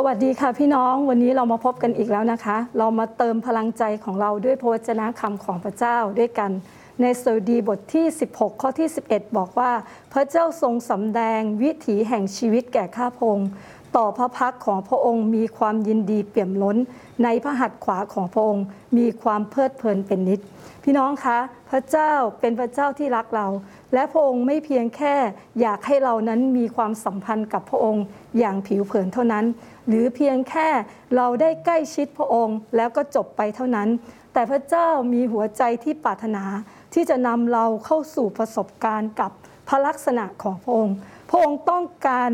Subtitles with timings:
[0.00, 6.50] สวัสดีค่ะพี่น้องวันนี้เรามาพบกันอีกแล้วนะคะ เรามาเติมพลังใจของเราด้วยพระวจนะคำของพระเจ้าด้วยกัน
[7.00, 9.72] ในสดีบทที่ 16 ข้อที่ 11 บอกว่า
[10.12, 13.48] พระเจ้าทรงสำแดงวิถีแห่งชีวิตแก่ข้าพงศ์
[13.96, 16.76] ต่อพระพักของพระองค์มีความยินดีเปี่ยมล้น
[17.24, 18.64] ในพระหัตถ์ขวาของพระองค์
[18.98, 20.40] มีความเพลิดเพลินเป็นนิด
[20.84, 21.38] พี่น้องคะ
[21.70, 23.46] พระเจ้าเป็นพระเจ้าที่รักเรา
[23.94, 25.14] และพระองค์ไม่เพียงแค่
[25.60, 28.04] อยากให้เรานั้นมีความสัมพันธ์กับพระองค์
[28.38, 29.44] อย่างผิวเผินเท่านั้น
[29.88, 30.68] หรือเพียงแค่
[31.16, 33.88] เราได้ใกล้ชิดพระองค์แล้วก็จบไปเท่านั้น
[34.32, 36.44] แต่พระเจ้ามีหัวใจที่ปรารถนา
[36.94, 39.30] ที่จะนำเราเข้าสู่ประสบการณ์กับ
[39.68, 40.94] พระลักษณะของพระองค์
[41.30, 42.30] พระองค์ต้องการ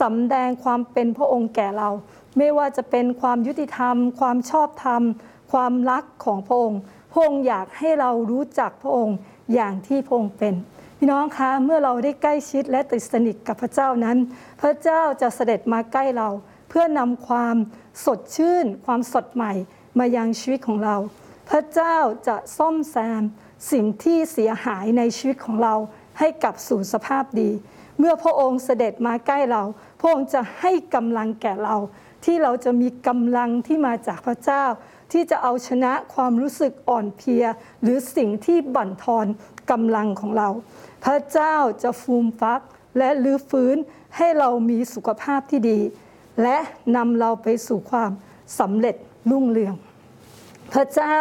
[0.00, 1.90] สำแดงความเป็นพระองค์แก่เรา
[2.38, 5.02] ไม่ว่าจะเป็นความยุติธรรม ความชอบธรรม
[5.52, 6.80] ความรักของพระองค์
[7.12, 9.16] พระองค์อยากให้เรารู้จักพระองค์
[9.54, 10.54] อย่างที่พระองค์เป็น
[10.98, 14.16] พี่น้องคะเมื่อเราได้ใกล้ชิดและติดสนิทกับพระเจ้านั้น
[14.60, 16.28] พระเจ้าจะเสด็จมาใกล้เรา
[16.68, 17.56] เพื่อนำความ
[18.04, 19.52] สดชื่น ความสดใหม่
[19.98, 20.96] มายังชีวิตของเรา
[21.50, 21.96] พระเจ้า
[22.28, 23.22] จะซ่อมแซม
[23.72, 25.74] สิ่งที่เสียหายในชีวิตของเรา
[26.18, 27.50] ให้กลับสู่สภาพดี
[27.98, 29.62] เมื่อพระองค์เสด็จมาใกล้เรา
[30.00, 31.76] พระองค์จะให้กำลังแก่เรา
[32.24, 34.64] ที่เราจะมีกำลังที่มาจากพระเจ้า
[35.12, 37.44] ที่จะเอาชนะความรู้สึกอ่อนเพลีย
[37.82, 39.26] หรือสิ่งที่บั่นทอน
[39.70, 40.48] กำลังของเรา
[41.04, 42.60] พระเจ้าจะฟูมฟัก
[42.98, 43.76] และลื้อฟื้น
[44.16, 45.80] ให้เรามีสุขภาพที่ดี
[46.42, 46.56] และ
[46.96, 48.10] นำเราไปสู่ความ
[48.58, 48.96] สำเร็จ
[49.30, 49.74] รุ่งเรือง
[50.72, 51.16] พระเจ้า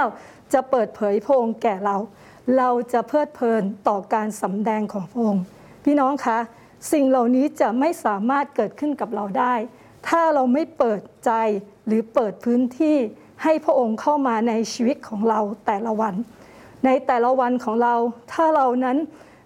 [0.53, 1.97] จะเปิดเผยพระองค์แก่เรา
[2.57, 5.43] เราจะเพลิดเพลินต่อการสำแดงของพระองค์
[5.83, 6.39] พี่น้องคะ
[6.91, 9.53] สิ่งเหล่านี้จะไม่สามารถเกิดขึ้นกับเราได้
[10.07, 11.31] ถ้าเราไม่เปิดใจ
[11.87, 12.97] หรือเปิดพื้นที่
[13.43, 16.15] ให้พระองค์เข้ามาในชีวิตของเราแต่ละวัน
[16.85, 17.95] ในแต่ละวันของเรา
[18.33, 18.97] ถ้าเรานั้น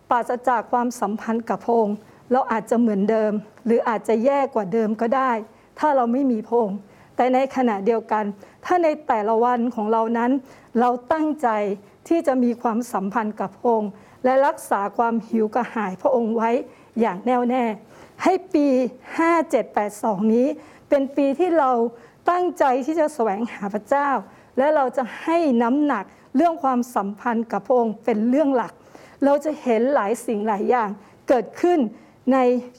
[0.09, 1.98] ปราศจากความสัมพันธ์กับพระองค์
[2.31, 3.31] เราอาจจะเหมือนเดิม
[3.66, 5.31] หรืออาจจะแย่กว่าเดิมก็ได้
[5.80, 6.78] ถ้าเราไม่มีพระองค์
[7.16, 8.24] แต่ในขณะเดียวกัน
[8.66, 10.31] ถ้าในแต่ละวันของเรานั้น
[10.80, 11.50] เราตั้งใจ
[12.08, 13.91] ที่จะมีความสัมพันธ์กับพระองค์
[14.24, 16.52] และรักษาความหิวกระหายพระองค์ไว้
[17.00, 17.64] อย่างแน่วแน่
[18.24, 18.68] ให้ปี
[19.50, 20.47] 5782 นี้
[20.90, 21.72] เป็นปีที่เรา
[22.30, 24.09] ตั้งใจที่จะแสวงหาพระเจ้า
[24.58, 26.06] และเราจะให้น้ำหนัก
[26.36, 28.74] เรื่องความสัมพันธ์กับพระองค์เป็นเรื่องหลัก
[29.25, 30.90] เราจะเห็นหลายสิ่งหลายอย่าง
[31.28, 31.80] เกิดขึ้น
[32.34, 32.38] ใน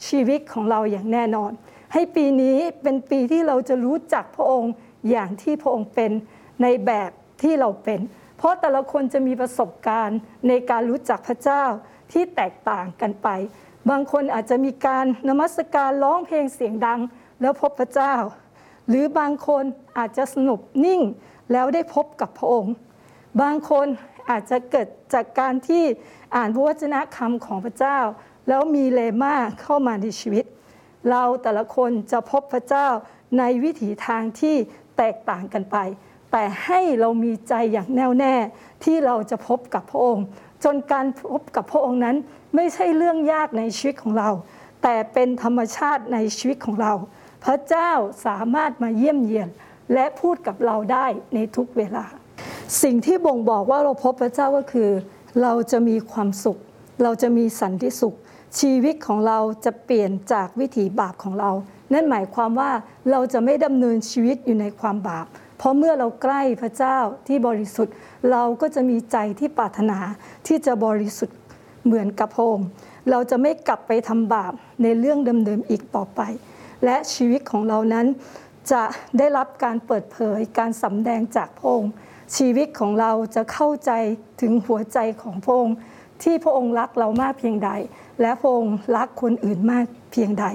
[0.09, 1.53] ชีวิตของเราอย่างแน่นอน
[1.93, 4.73] ให้ปีนี้เป็นปีที่เราจะรู้จักพระองค์
[5.11, 6.11] อย่างที่พระองค์เป็น
[6.63, 7.11] ในแบบ
[7.43, 8.01] ที่เราเป็น
[8.37, 10.19] เพราะแต่ละคนจะมีประสบการณ์
[10.49, 11.65] ในการรู้จักพระเจ้า
[12.13, 13.29] ที่แตกต่างกันไป
[13.91, 17.01] บางคนอาจจะมีการนมัสการร้องเพลงเสียงดัง
[17.41, 18.15] แล้วพบพระเจ้า
[18.89, 19.65] หรือบางคน
[19.99, 21.01] อาจจะสนุบนิ่ง
[21.53, 22.75] แล้วได้พบกับพระองค์
[23.43, 23.87] บางคน
[24.31, 25.85] อาจจะเกิดจากการที่
[26.37, 27.99] อ่านพระวจนะคำของพระเจ้า
[28.49, 30.45] แล้วมีเลมาเข้ามาในชีวิต
[31.11, 32.89] เราแต่ละคนจะพบพระเจ้า
[33.39, 34.57] ในวิถีทางที่
[34.97, 35.77] แตกต่างกันไป
[36.37, 38.35] แต่ให้เรามีใจอย่างแน่วแน่
[38.85, 40.25] ที่เราจะพบกับพระองค์
[40.65, 42.17] จนการพบกับพระองค์นั้น
[42.55, 44.31] ไม่ใช่เรื่องยากในชีวิตของเรา
[44.83, 46.93] แต่เป็นธรรมชาติในชีวิตของเรา
[47.45, 47.91] พระเจ้า
[48.27, 49.49] สามารถมาเยี่ยมเยียน
[49.95, 52.05] และพูดกับเราได้ในทุกเวลา
[52.83, 54.91] สิ่งที่บ่งบอกว่าเราพบพระเจ้าก็คือ
[55.43, 56.59] เราจะมีความสุข
[57.03, 58.15] เราจะมีสันติสุข
[58.61, 61.51] ชีวิตของเราจะเปลี่ยนจากวิถีบาปของเรา
[61.93, 62.71] นั่นหมายความว่า
[63.11, 65.27] เราจะไม่ดำเนินชีวิตอยู่ในความบาป
[65.65, 67.95] ราะเมื่อเราใกล้พระเจ้าที่บริสุทธิ์
[68.31, 69.99] เราก็จะมีใจที่ปรารถนา
[70.47, 71.37] ที่จะบริสุทธิ์
[71.85, 72.69] เหมือนกับพระองค์
[73.11, 76.21] เราจะไม่กลับไปทำบาปในเรื่องเดิมๆอีกต่อไป
[76.85, 78.07] และชีวิตของเรานั้น
[78.73, 78.83] จะ
[79.19, 81.93] ได้รับการเปิดเผยการสำแดงจากพระองค์
[82.37, 83.91] ชีวิตของเราจะเข้าใจ
[84.41, 85.77] ถึงหัวใจของพระองค์
[86.23, 87.71] ที่พระองค์รักเรามากเพียงใด
[88.21, 90.47] และพระองค์รักคนอื่นมากเพียงใด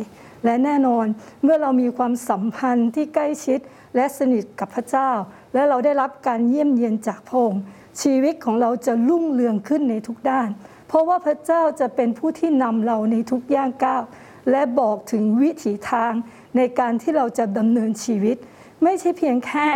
[0.46, 1.06] และแน่นอน
[1.44, 3.60] เมื่อเรามีความสัมพันธ์ที่ใกล้ชิด
[3.96, 5.12] และสนิทกับพระเจ้า
[5.54, 7.62] และเราได้รับการเยี่ยมเยียนจากพระองค์
[8.02, 10.50] ชีวิตของเราจะรุ่งเรืองขึ้นในทุกด้าน
[10.88, 14.04] เพราะว่าพระเจ้าจะเป็นผู้ที่นำเราในทุกย่างก้าว
[14.52, 16.14] และบอกถึงวิถีทาง
[16.58, 18.38] ในการที่เราจะดำเนินชีวิต
[18.84, 19.68] ไม่ใช่เพียงแค่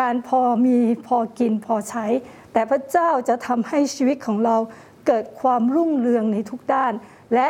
[0.00, 0.76] การพอมี
[1.06, 2.06] พอกินพอใช้
[2.52, 4.56] แต่พระเจ้าจะทำให้ชีวิตของเรา
[5.06, 6.92] เกิดความรุ่งเรืองในทุกด้าน
[7.34, 7.48] และ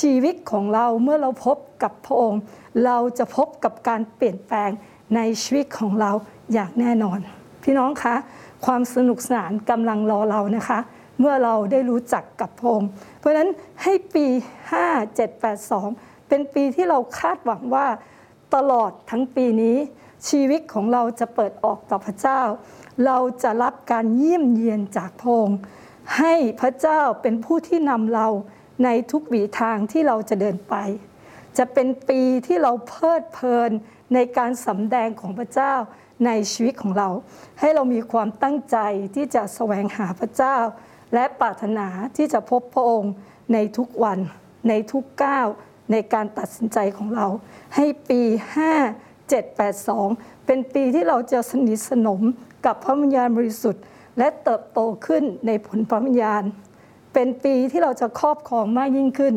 [0.00, 2.40] ชีวิตของเราเมื่อเราพบกับพระองค์
[2.84, 4.70] เราจะพบกับการเปลี่ยนแปลง
[5.16, 6.10] ในชีวิตของเรา
[6.52, 7.18] อย่างแน่นอน
[7.62, 8.14] พี่น้องคะ
[8.66, 10.78] ความสนุกสนานกำลังรอเรานะคะ
[11.20, 13.50] เมื่อเราได้รู้จักกับพระองค์ เพราะฉะนั้น
[13.82, 14.26] ให้ปี
[15.08, 17.86] 5782 เป็นปีที่เราคาดหวังว่า
[18.54, 19.76] ตลอดทั้งปีนี้
[20.28, 22.40] ชีวิตของเราจะเปิดออกต่อพระเจ้า
[23.06, 25.58] เราจะรับการเยี่ยมเยียนจากพระองค์
[26.18, 28.26] ให้พระเจ้าเป็นผู้ที่นำเรา
[28.84, 30.74] ในทุกวีทางที่เราจะเดินไป
[31.58, 33.70] จะเป็นปีที่เราเพลิดเพลิน
[34.14, 35.74] ในการสำแดงของพระเจ้า
[36.26, 37.08] ในชีวิตของเรา
[37.60, 38.76] ให้เรามีความตั้งใจ
[39.14, 40.56] ที่จะแสวงหาพระเจ้า
[41.14, 43.12] และปรารถนาที่จะพบพระองค์
[43.52, 44.18] ในทุกวัน
[44.68, 45.46] ในทุกก้าว
[45.92, 47.26] ในการตัดสินใจของเรา
[47.76, 48.20] ให้ปี
[49.12, 52.20] 5782 เป็นปีที่เราจะสนิทสนม
[52.66, 53.82] กับพระวิญญาณบริสุทธิ์
[54.18, 56.42] และเติบโตขึ้นในผลพระวิญญาณ
[57.12, 59.34] เป็นปีที่เราจะครอบครองมากยิ่งขึ้น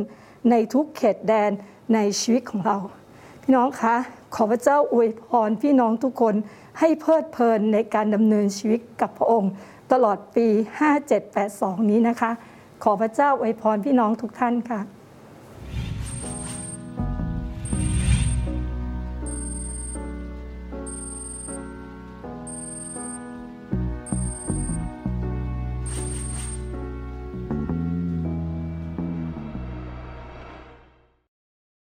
[0.51, 1.51] ในทุกเขตแดน
[1.93, 2.77] ในชีวิตของเรา
[3.43, 3.95] พี่น้องคะ
[4.35, 6.35] ขอพระเจ้าอวยพรพี่น้องทุกคน
[6.79, 9.51] ให้เพลิดเพลินในการดำเนินชีวิตกับพระองค์
[9.91, 10.47] ตลอดปี
[11.19, 12.31] 5782 นี้นะคะ
[12.83, 14.81] ขอพระเจ้าอวยพรพี่น้องทุกท่านค่ะ